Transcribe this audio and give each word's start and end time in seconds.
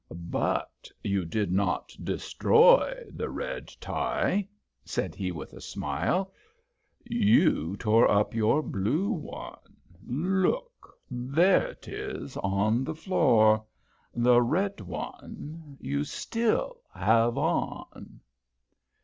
"But 0.31 0.89
you 1.03 1.25
did 1.25 1.51
not 1.51 1.93
destroy 2.03 3.03
the 3.13 3.29
red 3.29 3.67
tie," 3.79 4.47
said 4.83 5.13
he, 5.13 5.31
with 5.31 5.53
a 5.53 5.61
smile. 5.61 6.33
"You 7.03 7.77
tore 7.77 8.09
up 8.09 8.33
your 8.33 8.63
blue 8.63 9.09
one 9.11 9.59
look. 10.03 10.97
There 11.11 11.67
it 11.67 11.87
is 11.87 12.35
on 12.37 12.83
the 12.83 12.95
floor. 12.95 13.63
The 14.15 14.41
red 14.41 14.81
one 14.81 15.77
you 15.79 16.03
still 16.03 16.81
have 16.95 17.37
on." 17.37 18.21